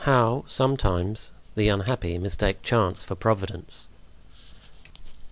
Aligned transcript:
How, 0.05 0.45
sometimes, 0.47 1.31
the 1.53 1.67
Unhappy 1.69 2.17
mistake 2.17 2.63
Chance 2.63 3.03
for 3.03 3.13
Providence. 3.13 3.87